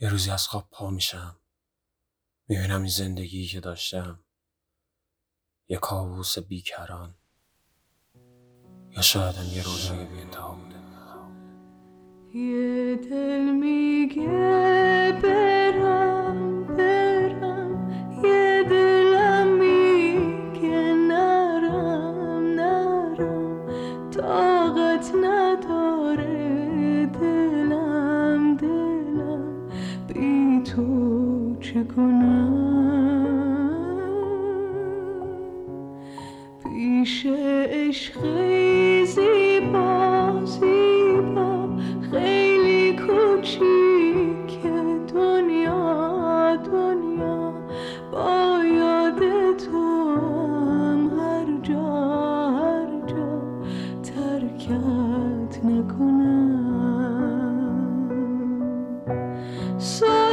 یه 0.00 0.08
روزی 0.08 0.30
از 0.30 0.48
خواب 0.48 0.68
پا 0.70 0.90
میشم. 0.90 1.36
می‌بینم 2.48 2.80
این 2.80 2.90
زندگی 2.90 3.46
که 3.46 3.60
داشتم. 3.60 4.24
یه 5.68 5.76
کابوس 5.78 6.38
بیکران. 6.38 7.14
یا 8.90 9.02
شاید 9.02 9.34
یه 9.36 9.62
رویای 9.62 10.06
بی 10.06 10.20
انتها 10.20 10.54
بوده. 10.54 10.76
یه 12.34 12.96
دل 12.96 13.50
میگه 13.52 14.28
برم 15.22 16.05
چه 31.76 31.84
کنم 31.84 32.52
پیش 36.64 37.26
عشقی 37.26 39.04
زیبا 39.06 40.44
زیبا 40.44 41.68
خیلی 42.10 42.96
کوچیک 42.96 44.62
دنیا 45.14 46.56
دنیا. 46.56 47.52
با 48.12 48.64
یاد 48.64 49.20
تو 49.56 49.78
هم 50.16 51.10
هر 51.18 51.46
جا 51.62 51.84
هر 52.50 52.90
جا 53.06 53.42
ترکت 54.02 55.64
نکنم. 55.64 56.56
سلطان 59.78 60.25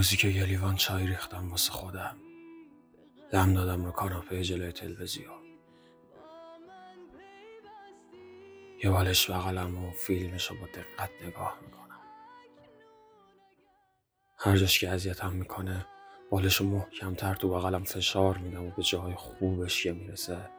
روزی 0.00 0.16
که 0.16 0.28
یه 0.28 0.44
لیوان 0.44 0.76
چای 0.76 1.06
ریختم 1.06 1.50
واسه 1.50 1.72
خودم. 1.72 2.16
دم 3.30 3.54
دادم 3.54 3.84
رو 3.84 3.90
کاناپه 3.90 4.42
جلوی 4.42 4.72
تلویزیون. 4.72 5.42
یه 8.84 8.90
بالش 8.90 9.30
بغلم 9.30 9.84
و 9.84 9.90
فیلمش 9.90 10.50
رو 10.50 10.56
با 10.56 10.66
دقت 10.66 11.10
نگاه 11.26 11.58
می‌کنم. 11.62 12.00
هر 14.38 14.56
جاش 14.56 14.78
که 14.78 14.90
اذیتم 14.90 15.32
می‌کنه 15.32 15.86
بالش 16.30 16.56
رو 16.56 16.66
محکمتر 16.66 17.34
تو 17.34 17.48
بغلم 17.48 17.84
فشار 17.84 18.38
میدم 18.38 18.64
و 18.64 18.70
به 18.70 18.82
جای 18.82 19.14
خوبش 19.14 19.82
که 19.82 19.92
می‌رسه 19.92 20.50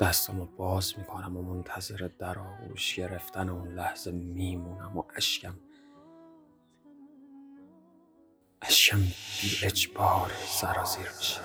دستم 0.00 0.38
رو 0.38 0.46
باز 0.46 0.98
می‌کنم 0.98 1.36
و 1.36 1.42
منتظر 1.42 2.10
در 2.18 2.38
آغوش 2.38 2.94
گرفتن 2.94 3.48
اون 3.48 3.68
لحظه 3.68 4.10
میمونم 4.12 4.96
و 4.96 5.02
اشکم 5.16 5.54
اشکم 8.62 9.02
بی 9.42 9.58
اجبار 9.62 10.30
سرازیر 10.60 11.06
میشه 11.18 11.40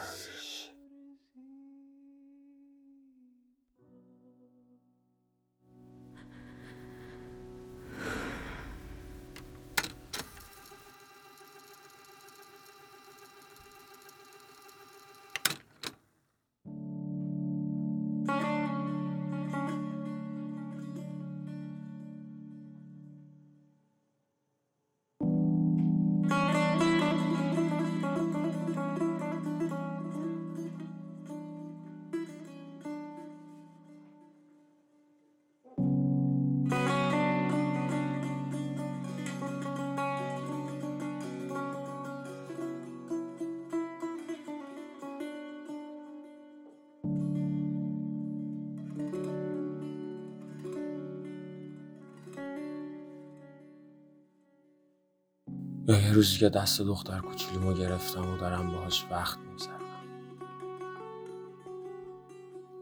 یه 55.87 56.13
روزی 56.13 56.37
که 56.37 56.49
دست 56.49 56.81
دختر 56.81 57.19
کوچولومو 57.19 57.73
گرفتم 57.73 58.33
و 58.33 58.37
دارم 58.37 58.71
باهاش 58.71 59.05
وقت 59.11 59.37
میگذرم 59.39 59.79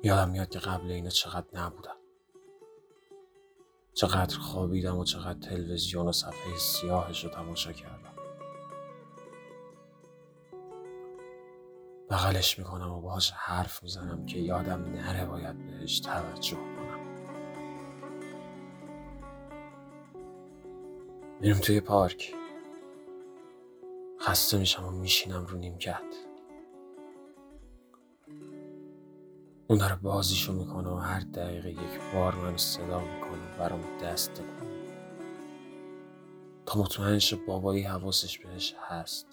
یادم 0.04 0.30
میاد 0.30 0.50
که 0.50 0.60
قبل 0.60 0.92
اینه 0.92 1.10
چقدر 1.10 1.48
نبودم. 1.54 1.96
چقدر 3.94 4.38
خوابیدم 4.38 4.98
و 4.98 5.04
چقدر 5.04 5.40
تلویزیون 5.40 6.08
و 6.08 6.12
صفحه 6.12 6.58
سیاهش 6.58 7.24
رو 7.24 7.30
تماشا 7.30 7.72
کردم. 7.72 8.14
بغلش 12.10 12.60
می‌کنم 12.60 12.92
و 12.92 13.02
باهاش 13.02 13.32
حرف 13.32 13.84
می‌زنم 13.84 14.26
که 14.26 14.40
یادم 14.40 14.84
نره 14.84 15.26
باید 15.26 15.68
بهش 15.68 16.00
توجه 16.00 16.56
کنم. 16.56 17.00
میریم 21.42 21.58
توی 21.58 21.82
پارک. 21.82 22.34
خسته 24.26 24.58
میشم 24.58 24.86
و 24.86 24.92
میشینم 24.92 25.46
رو 25.46 25.58
نیمکت. 25.58 26.16
اون 29.68 29.80
داره 29.80 29.96
بازیشو 29.96 30.54
می‌کنه 30.54 30.90
و 30.90 30.96
هر 30.96 31.20
دقیقه 31.20 31.72
یک 31.72 32.00
بار 32.14 32.36
منو 32.36 32.58
صدا 32.58 33.00
می‌کنه 33.00 33.56
و 33.56 33.60
برام 33.60 33.82
دست 34.04 34.40
کنه 34.40 34.84
تا 36.66 36.80
مطمئن 36.80 37.20
بابایی 37.48 37.84
حواسش 37.84 38.40
بهش 38.40 38.76
هست. 38.80 39.28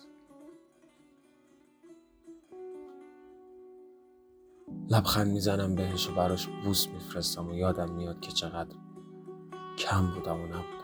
لبخند 4.89 5.33
می‌زنم 5.33 5.75
بهش 5.75 6.09
و 6.09 6.15
براش 6.15 6.49
بوس 6.65 6.89
میفرستم 6.89 7.49
و 7.49 7.55
یادم 7.55 7.93
میاد 7.93 8.21
که 8.21 8.33
چقدر 8.33 8.77
کم 9.79 10.15
بودم 10.15 10.41
و 10.41 10.47
نبودم. 10.47 10.80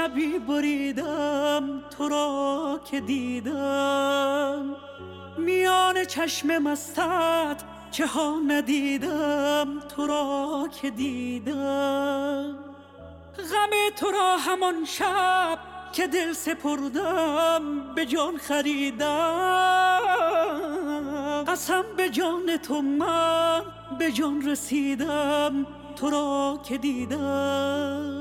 شبی 0.00 0.38
بریدم 0.38 1.82
تو 1.90 2.08
را 2.08 2.80
که 2.90 3.00
دیدم. 3.00 4.76
میان 5.38 6.04
چشم 6.04 6.58
مستت 6.58 7.62
چه 7.90 8.06
ها 8.06 8.40
ندیدم 8.46 9.80
تو 9.96 10.06
را 10.06 10.68
که 10.82 10.90
دیدم. 10.90 12.58
غم 13.36 13.70
تو 13.96 14.10
را 14.10 14.36
همان 14.36 14.84
شب 14.84 15.58
که 15.92 16.06
دل 16.06 16.32
سپردم 16.32 17.94
به 17.94 18.06
جان 18.06 18.36
خریدم. 18.36 20.00
قسم 21.48 21.84
به 21.96 22.08
جان 22.08 22.56
تو 22.56 22.82
من 22.82 23.62
به 23.98 24.12
جان 24.12 24.48
رسیدم 24.48 25.66
تو 25.96 26.10
را 26.10 26.60
که 26.64 26.78
دیدم. 26.78 28.19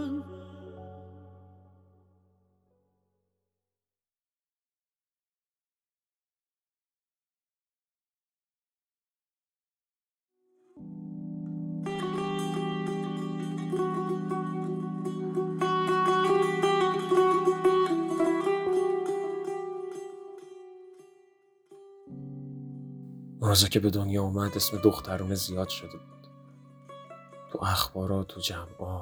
اون 23.50 23.70
که 23.70 23.80
به 23.80 23.90
دنیا 23.90 24.24
اومد 24.24 24.56
اسم 24.56 24.78
دخترونه 24.78 25.36
زیاد 25.36 25.70
شده 25.70 25.98
بود. 25.98 26.28
تو 27.52 27.60
اخبارات 27.62 28.28
تو 28.28 28.40
جمعا 28.40 29.02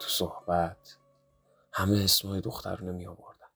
تو 0.00 0.08
صحبت 0.08 0.96
همه 1.72 1.98
اسمای 2.04 2.40
دخترونه 2.40 2.92
می 2.92 3.06
آوردن. 3.06 3.46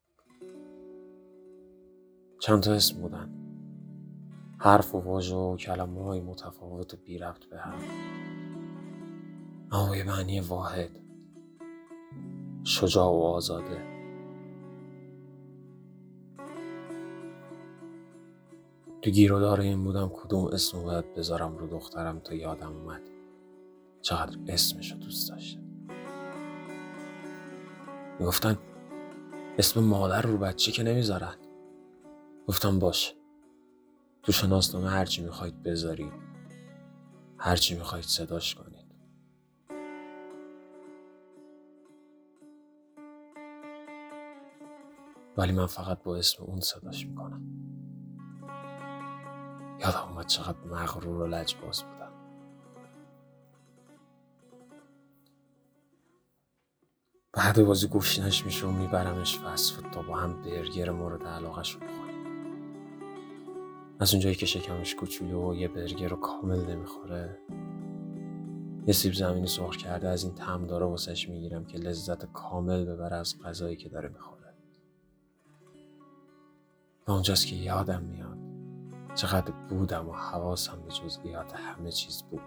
چند 2.41 2.63
تا 2.63 2.73
اسم 2.73 3.01
بودن. 3.01 3.31
حرف 4.59 4.95
و 4.95 5.01
واژه 5.01 5.35
و 5.35 5.57
کلمه 5.57 6.05
های 6.05 6.21
متفاوت 6.21 6.95
و 6.95 6.97
بی 6.97 7.19
به 7.19 7.59
هم. 7.59 7.79
اما 9.73 9.91
به 9.91 10.05
معنی 10.05 10.41
واحد. 10.41 10.91
شجاع 12.65 13.07
و 13.07 13.23
آزاده. 13.23 13.96
تو 19.07 19.13
گیرودار 19.13 19.61
این 19.61 19.85
بودم 19.85 20.09
کدوم 20.09 20.47
اسم 20.47 20.83
باید 20.83 21.15
بذارم 21.15 21.57
رو 21.57 21.67
دخترم 21.67 22.21
تا 22.21 22.35
یادم 22.35 22.73
اومد. 22.77 23.03
چقدر 24.03 24.39
اسمش 24.49 24.93
رو 24.93 24.99
دوست 24.99 25.31
داشته 25.31 25.61
می‌گفتن 28.19 28.59
اسم 29.59 29.81
مادر 29.81 30.23
رو 30.23 30.39
بچه 30.39 30.73
که 30.73 30.83
نمی‌ذارن. 30.83 31.35
گفتم 32.47 32.79
باش. 32.79 33.15
تو 34.23 34.33
شناسنامه 34.33 34.91
هرچی 34.91 35.23
می‌خواید 35.23 35.63
بذارید. 35.63 36.13
هرچی 37.39 37.75
می‌خواید 37.75 38.05
صداش 38.05 38.55
کنید. 38.55 38.87
ولی 45.37 45.53
من 45.53 45.67
فقط 45.67 46.03
با 46.03 46.17
اسم 46.17 46.43
اون 46.45 46.61
صداش 46.61 47.07
می‌کنم. 47.07 47.43
یادم 49.81 50.09
اومد 50.11 50.27
چقدر 50.27 50.59
مغرور 50.59 51.23
و 51.23 51.27
لجباز 51.27 51.83
بودم. 51.83 52.13
بعد 57.33 57.65
بازی 57.65 57.87
گوشینش 57.87 58.45
میشه 58.45 58.67
و 58.67 58.71
میبرمش 58.71 59.39
فسفود 59.39 59.91
تا 59.91 60.03
با 60.03 60.17
هم 60.17 60.43
برگر 60.43 60.91
مورد 60.91 61.23
علاقش 61.23 61.75
رو 61.75 61.81
بخوریم. 61.81 62.17
از 64.01 64.13
اونجایی 64.15 64.35
که 64.35 64.47
شکمش 64.47 64.95
کوچولو 64.95 65.51
و 65.51 65.55
یه 65.55 65.69
برگر 65.69 66.09
رو 66.09 66.17
کامل 66.17 66.71
نمی‌خوره 66.71 67.39
یه 68.87 68.93
سیب 68.93 69.13
زمینی 69.13 69.47
سرخ 69.47 69.77
کرده 69.77 70.09
از 70.09 70.25
این 70.25 70.35
تم 70.35 70.67
داره 70.67 70.87
واسش 70.87 71.29
می‌گیرم 71.29 71.65
که 71.65 71.79
لذت 71.79 72.33
کامل 72.33 72.85
ببره 72.85 73.17
از 73.17 73.43
غذایی 73.43 73.77
که 73.77 73.89
داره 73.89 74.09
می‌خوره. 74.09 74.55
و 77.07 77.13
اونجاست 77.13 77.47
که 77.47 77.57
یادم 77.57 78.03
میاد. 78.03 78.46
چقدر 79.17 79.53
بودم 79.69 80.09
و 80.09 80.13
حواسم 80.13 80.83
به 80.83 80.93
جزئیات 80.93 81.55
همه 81.55 81.93
چیز 81.93 82.23
بود. 82.23 82.41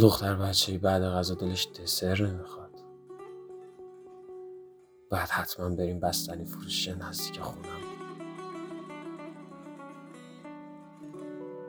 دختر 0.00 0.34
بچه 0.34 0.78
بعد 0.78 1.02
غذا 1.02 1.34
دلش 1.34 1.68
دسر 1.68 2.22
نمی‌خواد. 2.22 2.61
باید 5.12 5.28
حتما 5.28 5.68
بریم 5.68 6.00
بستنی 6.00 6.44
فروشی 6.44 6.92
نزدیک 6.92 7.40
خونم. 7.40 7.80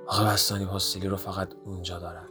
آخه 0.08 0.24
بستنی 0.24 0.66
پاستیلی 0.66 1.08
رو 1.08 1.18
فقط 1.18 1.54
اونجا 1.66 2.00
دارن. 2.00 2.28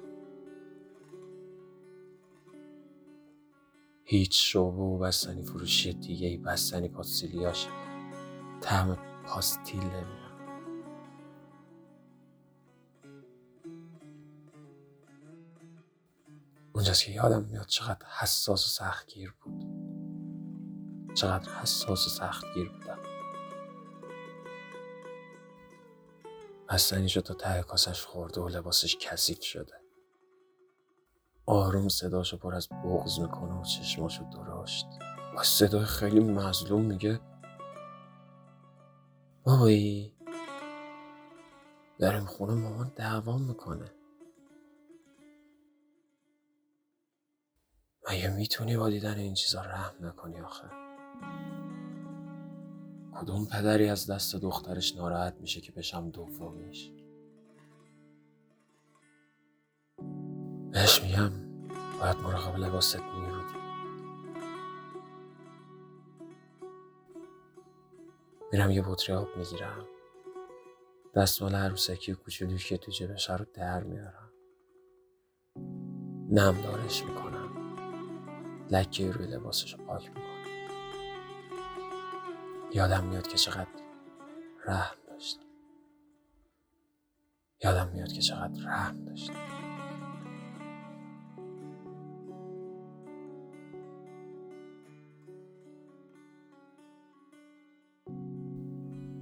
هیچ 4.04 4.52
شعبه 4.52 4.82
و 4.82 4.98
بستنی 4.98 5.42
فروشی 5.42 5.92
دیگه 5.92 6.28
ای 6.28 6.36
بستنی 6.36 6.88
پاستیلیاش 6.88 7.68
طعم 8.60 8.98
پاستیل 9.26 9.80
نمیدن. 9.80 10.32
اونجاست 16.72 17.04
که 17.04 17.12
یادم 17.12 17.44
میاد 17.44 17.66
چقدر 17.66 18.06
حساس 18.20 18.66
و 18.66 18.68
سختگیر 18.68 19.34
بود. 19.40 19.71
چقدر 21.14 21.50
حساس 21.50 22.06
و 22.06 22.10
سختگیر 22.10 22.68
بودم. 22.68 22.98
بستنی 26.68 27.08
شد 27.08 27.20
تا 27.20 27.34
ته 27.34 27.62
کاسش 27.62 28.04
خورده 28.04 28.40
و 28.40 28.48
لباسش 28.48 28.96
کثیف 28.96 29.42
شده. 29.42 29.74
آروم 31.46 31.88
صداشو 31.88 32.36
پر 32.36 32.54
از 32.54 32.68
بغز 32.68 33.20
می‌کنه 33.20 33.60
و 33.60 33.64
چشماشو 33.64 34.24
درشت 34.30 34.86
با 35.34 35.42
صدای 35.42 35.84
خیلی 35.84 36.20
مظلوم 36.20 36.84
میگه 36.84 37.20
بابایی 39.44 40.16
این 42.00 42.26
خونه 42.26 42.54
مامان 42.54 42.92
دوام 42.96 43.42
می‌کنه. 43.42 43.92
مگه 48.10 48.36
می‌تونی 48.36 48.76
با 48.76 48.90
دیدن 48.90 49.18
این 49.18 49.34
چیزا 49.34 49.62
رحم 49.62 50.06
نکنی 50.06 50.40
آخه؟ 50.40 50.91
کدوم 53.14 53.46
پدری 53.46 53.88
از 53.88 54.10
دست 54.10 54.36
دخترش 54.36 54.96
ناراحت 54.96 55.34
میشه 55.40 55.60
که 55.60 55.72
بشم 55.72 56.10
دومیش؟ 56.10 56.90
بهش 60.72 61.02
میگم 61.02 61.30
باید 62.00 62.16
مراقب 62.16 62.58
لباست 62.58 62.96
میبودی 62.96 63.62
میرم 68.52 68.70
یه 68.70 68.82
بطری 68.82 69.16
آب 69.16 69.28
می‌گیرم. 69.36 69.86
دستمال 71.14 71.54
عروسکی 71.54 72.12
و 72.12 72.14
کوچولوی 72.14 72.58
که 72.58 72.76
تو 72.76 72.92
جبش 72.92 73.30
رو 73.30 73.46
در 73.54 73.82
میارم. 73.82 74.30
نم 76.30 76.62
دارش 76.62 77.04
می‌کنم. 77.04 77.48
لکه 78.70 79.10
روی 79.10 79.26
لباسش 79.26 79.76
پاک 79.76 80.08
می‌کنم. 80.08 80.31
یادم 82.74 83.04
میاد 83.04 83.28
که 83.28 83.38
چقدر 83.38 83.66
رحم 84.66 84.96
داشتم 85.08 85.40
یادم 87.64 87.88
میاد 87.88 88.12
که 88.12 88.20
چقدر 88.20 88.64
رحم 88.64 89.04
داشتم 89.04 89.34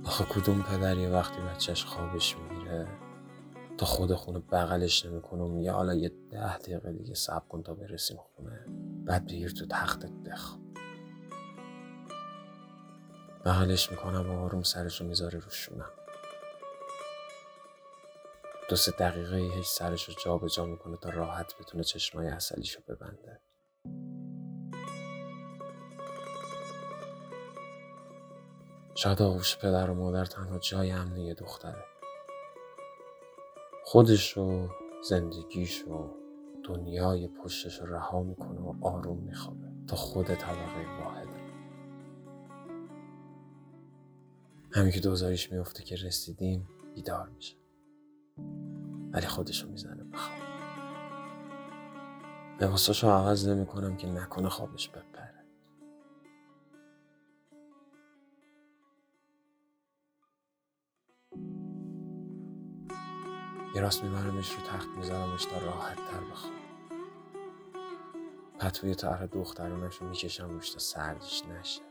آخه 0.04 0.24
کدوم 0.24 0.62
پدری 0.62 1.06
وقتی 1.06 1.40
بچهش 1.40 1.84
خوابش 1.84 2.36
می‌گیره 2.36 2.88
تا 3.78 3.86
خود 3.86 4.14
خونه 4.14 4.38
بغلش 4.38 5.06
نمی‌کنه 5.06 5.42
و 5.42 5.48
میگه 5.48 5.72
حالا 5.72 5.94
یه 5.94 6.12
ده 6.30 6.58
دقیقه 6.58 6.92
دیگه 6.92 7.14
صبر 7.14 7.48
کن 7.48 7.62
تا 7.62 7.74
برسیم 7.74 8.16
خونه. 8.16 8.66
بعد 9.04 9.24
بگیر 9.26 9.50
تو 9.50 9.66
تختت 9.66 10.12
بخواب. 10.12 10.69
بغلش 13.44 13.90
می‌کنم 13.90 14.30
و 14.30 14.44
آروم 14.44 14.62
سرشو 14.62 15.04
می‌ذاره 15.04 15.38
رو 15.38 15.50
شونم. 15.50 15.90
دو 18.68 18.76
سه 18.76 18.92
دقیقه 18.92 19.36
هیچ 19.36 19.66
سرش 19.66 20.08
رو 20.08 20.14
جا 20.24 20.48
جا 20.48 20.64
می‌کنه 20.64 20.96
تا 20.96 21.10
راحت 21.10 21.58
بتونه 21.58 21.84
چشمای 21.84 22.28
اصلیشو 22.28 22.80
ببنده. 22.88 23.40
شاید 28.94 29.22
آغوش 29.22 29.58
پدر 29.58 29.90
و 29.90 29.94
مادر 29.94 30.24
تنها 30.24 30.58
جای 30.58 30.90
امن 30.90 31.16
یه 31.16 31.34
دختره. 31.34 31.84
خودش 33.84 34.38
و 34.38 34.68
زندگیش 35.02 35.84
و 35.84 36.10
دنیای 36.64 37.28
پشتش 37.28 37.80
رو 37.80 37.94
رها 37.94 38.22
می‌کنه 38.22 38.60
و 38.60 38.74
آروم 38.82 39.18
میخوابه 39.18 39.66
تا 39.88 39.96
خود 39.96 40.26
طبقه 40.26 41.04
واحده 41.04 41.39
همین 44.72 44.92
که 44.92 45.00
دوزاریش 45.00 45.52
میفته 45.52 45.82
که 45.82 45.96
رسیدیم 45.96 46.68
بیدار 46.94 47.28
میشه. 47.28 47.56
ولی 49.12 49.26
خودشو 49.26 49.68
می‌زنه 49.68 50.04
بخواب 50.04 50.38
لباساشو 52.60 53.10
عوض 53.10 53.48
نمی‌کنم 53.48 53.96
که 53.96 54.06
نکنه 54.06 54.48
خوابش 54.48 54.88
بپره. 54.88 55.44
یه 63.74 63.80
راست 63.80 64.04
میبرمش 64.04 64.50
رو 64.50 64.62
تخت 64.62 64.88
میذارمش 64.96 65.44
تا 65.44 65.58
راحت 65.58 65.96
تر 65.96 66.20
بخواب 66.30 66.52
پتوی 68.58 68.94
طرح 68.94 69.26
دخترانش 69.26 69.96
رو 69.96 70.08
می‌کشم 70.08 70.48
روش 70.48 70.70
تا 70.70 70.78
سردش 70.78 71.42
نشه. 71.44 71.89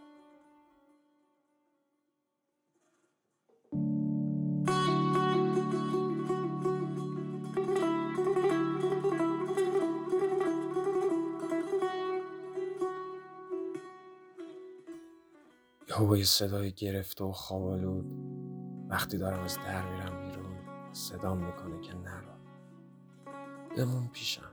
یه 16.20 16.26
صدای 16.26 16.72
گرفته 16.72 17.24
و 17.24 17.32
خوابالود. 17.32 18.06
وقتی 18.90 19.18
دارم 19.18 19.40
از 19.40 19.58
در 19.58 19.92
میرم 19.92 20.22
بیرون 20.22 20.58
صدام 20.94 21.46
می‌کنه 21.46 21.82
که 21.82 21.94
نرو 21.94 22.34
بمون 23.78 24.08
پیشم. 24.08 24.52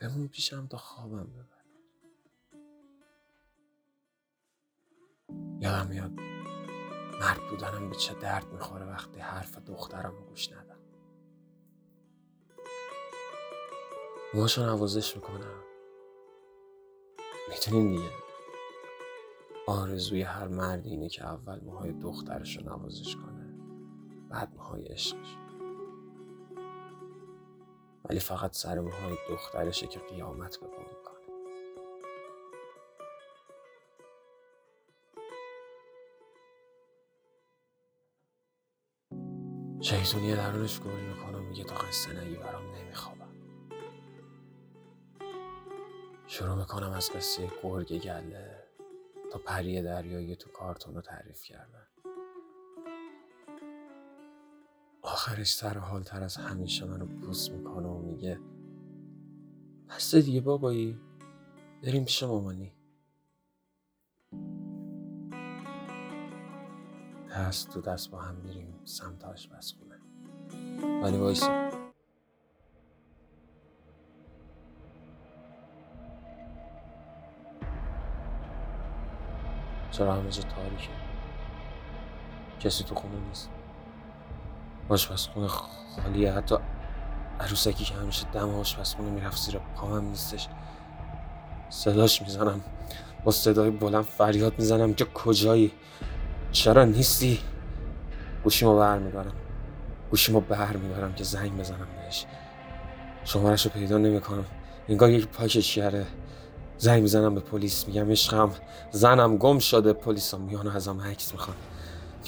بمون 0.00 0.28
پیشم 0.28 0.66
تا 0.66 0.76
خوابم 0.76 1.24
ببر 1.24 1.62
یادم 5.60 5.86
میاد 5.86 6.10
مرد 7.20 7.48
بودنم 7.50 7.90
به 7.90 7.96
چه 7.96 8.14
درد 8.14 8.52
می‌خوره 8.52 8.86
وقتی 8.86 9.20
حرف 9.20 9.58
دخترم 9.58 10.16
رو 10.16 10.24
گوش 10.24 10.52
ندم. 10.52 10.78
موهاشو 14.34 14.66
نوازش 14.66 15.16
می‌کنم. 15.16 15.62
می‌تونین 17.48 17.90
دیگه؟ 17.90 18.31
آرزوی 19.72 20.22
هر 20.22 20.48
مردی 20.48 20.90
اینه 20.90 21.08
که 21.08 21.24
اول 21.24 21.60
موهای 21.64 21.92
دخترش 21.92 22.56
رو 22.56 22.64
نوازش 22.64 23.16
کنه 23.16 23.54
بعد 24.30 24.54
موهای 24.56 24.84
عشقش. 24.84 25.36
ولی 28.04 28.20
فقط 28.20 28.56
سر 28.56 28.80
موهای 28.80 29.16
دخترشه 29.30 29.86
که 29.86 29.98
قیامت 29.98 30.56
به 30.56 30.66
پا 30.66 30.82
می‌کنه. 30.82 31.12
شیطونی 39.80 40.36
درونش 40.36 40.80
گل 40.80 41.00
می‌کنه 41.00 41.38
و 41.38 41.40
میگه 41.40 41.64
تا 41.64 41.74
قصه 41.74 42.20
نگی 42.20 42.34
برام 42.34 42.74
نمیخوابم. 42.74 43.32
شروع 46.26 46.54
می‌کنم 46.54 46.90
از 46.90 47.10
قصه 47.10 47.50
گرگ 47.62 47.98
گله. 47.98 48.61
تا 49.32 49.38
پری 49.38 49.82
دریایی 49.82 50.36
تو 50.36 50.50
کارتون 50.50 50.94
رو 50.94 51.00
تعریف 51.00 51.44
کردن. 51.44 51.86
آخرش 55.02 55.54
سر 55.54 55.78
حال 55.78 56.02
تر 56.02 56.22
از 56.22 56.36
همیشه 56.36 56.86
منو 56.86 57.06
بوس 57.06 57.50
می‌کنه 57.50 57.88
و 57.88 57.98
میگه 57.98 58.40
بسته 59.88 60.20
دیگه 60.20 60.40
بابایی 60.40 61.00
بریم 61.82 62.04
پیش 62.04 62.22
مامانی. 62.22 62.72
دست 67.30 67.70
تو 67.70 67.80
دست 67.80 68.10
با 68.10 68.18
هم 68.18 68.34
میریم 68.34 68.80
سمت 68.84 69.24
آشپزخونه. 69.24 70.00
ولی 71.02 71.16
وایسا. 71.16 71.81
چرا 79.92 80.14
همه 80.14 80.30
جا 80.30 80.42
تاریکه؟ 80.42 80.88
کسی 82.60 82.84
تو 82.84 82.94
خونه 82.94 83.14
نیست. 83.28 83.50
آشپزخونه 84.88 85.48
خالیه. 85.48 86.32
حتی 86.32 86.56
عروسکی 87.40 87.84
که 87.84 87.94
همیشه 87.94 88.26
دم 88.32 88.54
آشپزخونه 88.54 89.10
می‌رفت 89.10 89.36
زیر 89.36 89.58
پامم 89.76 90.08
نیستش. 90.08 90.48
صداش 91.70 92.22
می‌زنم. 92.22 92.60
با 93.24 93.32
صدای 93.32 93.70
بلند 93.70 94.04
فریاد 94.04 94.58
می‌زنم 94.58 94.94
که 94.94 95.04
کجایی؟ 95.04 95.72
چرا 96.52 96.84
نیستی؟ 96.84 97.38
گوشیمو 98.44 98.78
بر 98.78 98.98
میدارم 98.98 99.32
گوشیمو 100.10 100.40
بر 100.40 100.76
میدارم 100.76 101.14
که 101.14 101.24
زنگ 101.24 101.58
بزنم 101.58 101.86
بهش. 101.96 102.26
شمارش 103.24 103.66
رو 103.66 103.72
پیدا 103.72 103.98
نمی‌کنم. 103.98 104.44
انگار 104.88 105.10
یک 105.10 105.26
پاکشگره 105.26 106.06
زنگ 106.82 107.02
می‌زنم 107.02 107.34
به 107.34 107.40
پلیس 107.40 107.88
میگم 107.88 108.10
عشقم 108.10 108.50
زنم 108.90 109.36
گم 109.36 109.58
شده 109.58 109.92
پلیس 109.92 110.34
ها 110.34 110.40
میان 110.40 110.68
ازم 110.68 111.00
عکس 111.00 111.32
می‌خوان. 111.32 111.56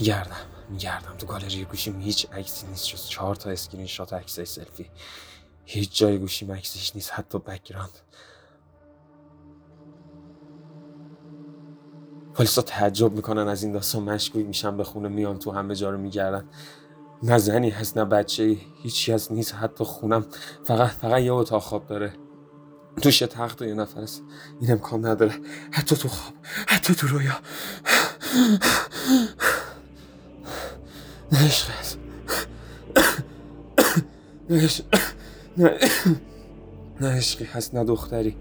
میگردم 0.01 0.37
میگردم 0.71 1.15
تو 1.19 1.27
گالری 1.27 1.65
گوشیم 1.65 2.01
هیچ 2.01 2.27
عکسی 2.33 2.67
نیست 2.67 2.89
جز 2.89 3.07
چهار 3.07 3.35
تا 3.35 3.51
اسکرین 3.51 3.87
شات 3.87 4.13
عکسای 4.13 4.45
selfie. 4.45 4.91
هیچ 5.65 5.99
جای 5.99 6.19
گوشیم 6.19 6.53
عکسش 6.53 6.95
نیست 6.95 7.13
حتی 7.13 7.39
background. 7.39 7.99
پلیسا 12.35 12.63
تعجب 12.63 13.13
می‌کنن 13.13 13.49
از 13.49 13.63
این 13.63 13.73
داستان 13.73 14.03
مشکوک 14.03 14.47
میشن 14.47 14.77
به 14.77 14.85
خونه 14.85 15.09
میان 15.09 15.39
تو 15.39 15.51
همه 15.51 15.75
جا 15.75 15.91
رو 15.91 15.99
میگردن. 15.99 16.49
نه 17.23 17.39
زنی 17.39 17.71
هست 17.71 17.99
نه 17.99 18.05
بچه 18.05 18.57
هیچی 18.83 19.13
هست 19.13 19.33
نیست 19.33 19.55
حتی 19.55 19.85
خونم 19.85 20.27
فقط 20.65 20.91
فقط 20.91 21.23
یه 21.23 21.33
اتاق 21.33 21.63
خواب 21.63 21.87
داره. 21.87 22.24
توش 23.03 23.21
یه 23.21 23.27
تخت 23.27 23.63
و 23.63 23.65
یه 23.65 23.75
نفر 23.75 24.01
است. 24.01 24.23
این 24.61 24.73
امکان 24.73 25.07
نداره. 25.07 25.35
حتی 25.71 25.97
تو 25.97 26.09
خواب. 26.09 26.35
حتی 26.67 26.95
تو 26.95 27.07
رویا. 27.07 27.39
نه 31.33 31.45
عشق 31.45 31.71
نه 35.57 35.79
نه 37.01 37.09
عشقی 37.09 37.45
هست 37.45 37.75
نه 37.75 37.85
دختری. 37.85 38.37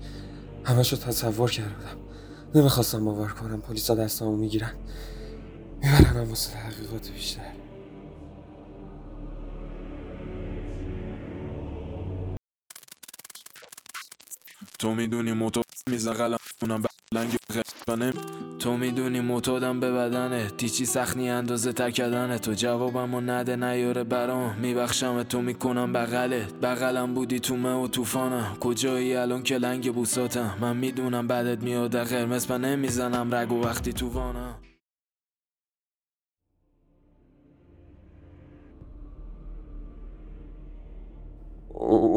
همشو 0.65 0.95
تصور 0.95 1.51
کردم. 1.51 1.97
نمی‌خواستم 2.55 3.05
باور 3.05 3.27
کنم. 3.27 3.61
پلیسا 3.61 3.95
دستامو 3.95 4.37
می‌گیرن. 4.37 4.73
میبرنم 5.83 6.29
واسه 6.29 6.53
تحقیقات 6.53 7.09
بیشتر. 7.09 7.62
تو 14.83 14.93
می‌دونی 14.93 15.31
موتور 15.31 15.63
قلم 16.17 16.37
اونم 16.61 16.83
لنگ 17.13 17.37
غیبانه 17.53 18.13
تو 18.59 18.77
می‌دونی 18.77 19.19
معتادم 19.19 19.79
به 19.79 19.91
بدنه. 19.91 20.49
تیچی 20.49 20.85
سخنی 20.85 21.29
اندازه 21.29 21.73
تکدنه 21.73 22.37
تو 22.37 22.53
جوابمو 22.53 23.21
نده 23.21 23.55
نیاره 23.55 24.03
برام. 24.03 24.55
میبخشم 24.55 25.23
تو 25.23 25.41
می‌کنم 25.41 25.93
بغلت 25.93 26.53
بغلم 26.53 27.13
بودی 27.13 27.39
تو 27.39 27.55
مه 27.55 27.73
و 27.73 27.87
توفانم 27.87 28.57
کجایی 28.59 29.15
الان 29.15 29.43
که 29.43 29.57
لنگ 29.57 29.93
بوساتم؟ 29.93 30.57
من 30.61 30.77
می‌دونم 30.77 31.27
بعدت 31.27 31.63
میاد 31.63 31.97
قرمز 31.97 32.51
من 32.51 32.61
نمی‌زنم 32.61 33.35
رگ 33.35 33.51
و 33.51 33.61
وقتی 33.61 33.93
تو 33.93 34.09
وانم. 34.09 34.55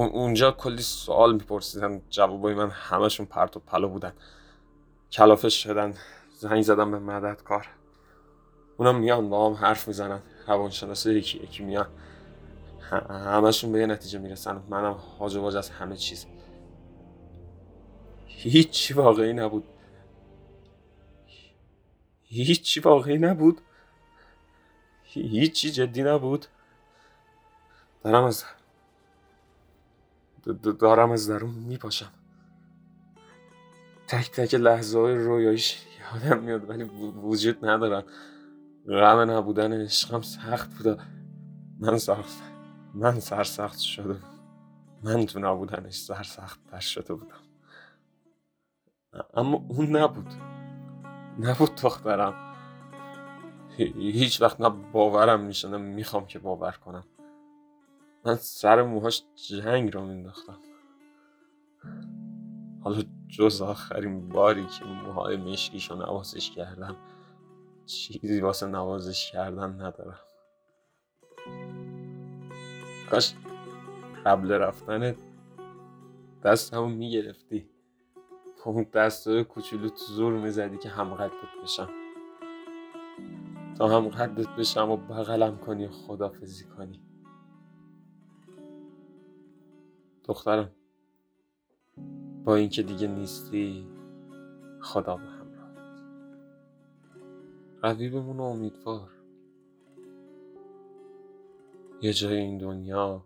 اونجا 0.04 0.50
کلی 0.50 0.82
سوال 0.82 1.32
میپرسیدن 1.32 2.02
جوابای 2.10 2.54
من 2.54 2.70
همشون 2.70 3.26
پرت 3.26 3.56
و 3.56 3.60
پلا 3.60 3.88
بودن. 3.88 4.12
کلافه 5.12 5.48
شدن 5.48 5.94
زنگ 6.38 6.62
زدم 6.62 6.90
به 6.90 6.98
مددکار. 6.98 7.68
اونا 8.76 8.92
میان 8.92 9.28
با 9.28 9.46
هم 9.46 9.54
حرف 9.54 9.88
می‌زنن 9.88 10.22
روانشناسه 10.46 11.14
یکی 11.14 11.38
یکی 11.38 11.62
میان. 11.62 11.88
همشون 13.10 13.72
به 13.72 13.78
یه 13.78 13.86
نتیجه 13.86 14.18
می‌رسن. 14.18 14.62
منم 14.68 14.92
حاج 15.18 15.36
و 15.36 15.44
از 15.44 15.70
همه 15.70 15.96
چیز. 15.96 16.26
هیچی 18.26 18.94
واقعی 18.94 19.32
نبود. 19.32 19.64
هیچی 22.22 22.80
واقعی 22.80 23.18
نبود. 23.18 23.60
هیچی 25.02 25.70
جدی 25.70 26.02
نبود. 26.02 26.46
دارم 28.04 28.24
از 28.24 28.44
دارم 30.52 31.10
از 31.10 31.28
درون 31.28 31.50
میپاشم. 31.54 32.12
تک 34.08 34.30
تک 34.30 34.54
لحظه 34.54 34.98
های 34.98 35.14
رویاییش 35.14 35.86
یادم 36.14 36.42
میاد 36.42 36.70
ولی 36.70 36.84
وجود 37.22 37.64
ندارن 37.66 38.02
غم 38.86 39.30
نبودن 39.30 39.72
عشقم 39.82 40.20
سخت 40.22 40.70
بود 40.78 41.00
من 41.80 41.98
سخت 41.98 42.42
من 42.94 43.20
سرسخت 43.20 43.78
شده 43.78 44.20
من 45.02 45.26
تو 45.26 45.38
نبودنش 45.40 45.94
سرسخت 45.94 46.60
تر 46.70 46.80
شده 46.80 47.14
بودم. 47.14 47.40
اما 49.34 49.66
اون 49.68 49.96
نبود. 49.96 50.28
نبود 51.40 51.74
دخترم. 51.74 52.56
هی- 53.76 54.12
هیچ 54.12 54.42
وقت 54.42 54.60
نه 54.60 54.68
باورم 54.68 55.40
میشه 55.40 55.68
نه 55.68 55.76
می‌خوام 55.76 56.26
که 56.26 56.38
باور 56.38 56.72
کنم. 56.72 57.04
من 58.26 58.34
سر 58.34 58.82
موهاش 58.82 59.22
جنگ 59.34 59.94
رو 59.94 60.06
مینداختم. 60.06 60.58
حالا 62.84 63.02
جز 63.28 63.62
آخرین 63.62 64.28
باری 64.28 64.66
که 64.66 64.84
موهای 64.84 65.36
مشکیشو 65.36 65.94
نوازش 65.94 66.50
کردم 66.50 66.96
چیزی 67.86 68.40
واسه 68.40 68.66
نوازش 68.66 69.32
کردن 69.32 69.80
ندارم. 69.80 70.20
کاش 73.10 73.34
قبل 74.26 74.52
رفتن 74.52 75.16
دستمو 76.44 76.86
می‌گرفتی. 76.86 77.70
اون 78.64 78.86
دستای 78.94 79.44
کوچولو 79.44 79.88
تو 79.88 80.04
زور 80.04 80.32
می‌زدی 80.32 80.78
که 80.78 80.88
هم 80.88 81.14
قدت 81.14 81.62
بشم. 81.62 81.88
تا 83.78 83.88
هم 83.88 84.08
قدت 84.08 84.48
بشم 84.48 84.90
و 84.90 84.96
بغلم 84.96 85.58
کنی 85.58 85.86
و 85.86 85.90
خدافزی 85.90 86.64
کنی. 86.64 87.05
دخترم. 90.28 90.70
با 92.44 92.56
اینکه 92.56 92.82
دیگه 92.82 93.06
نیستی 93.06 93.86
خدا 94.80 95.16
به 95.16 95.26
همراه. 95.26 95.70
روی 97.82 98.08
بمون 98.08 98.40
امیدوار. 98.40 99.10
یه 102.02 102.12
جای 102.12 102.36
این 102.36 102.58
دنیا 102.58 103.24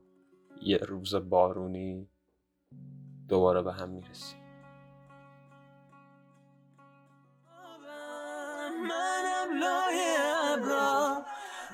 یه 0.63 0.77
روز 0.77 1.15
بارونی 1.15 2.09
دوباره 3.29 3.63
به 3.63 3.73
هم 3.73 3.89
می‌رسیم. 3.89 4.41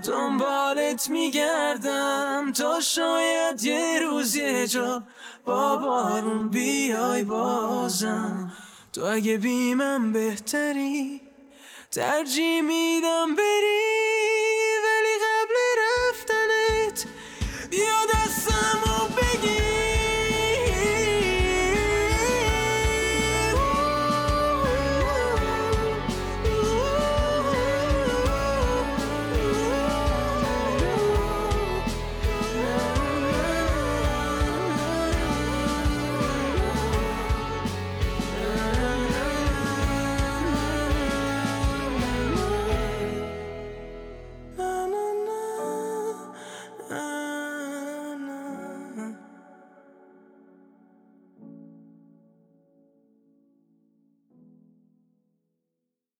دنبالت 0.04 1.10
میگردم. 1.10 2.52
تا 2.52 2.80
شاید 2.80 3.64
یه 3.64 4.00
روز 4.02 4.36
یه 4.36 4.66
جا 4.66 5.02
با 5.46 5.76
بارون 5.76 6.48
بیای 6.48 7.24
بازم. 7.24 8.52
تو 8.92 9.04
اگه 9.04 9.38
بی 9.38 9.74
من 9.74 10.12
بهتری 10.12 11.20
ترجیح 11.90 12.60
میدم 12.60 13.34
بری 13.34 13.75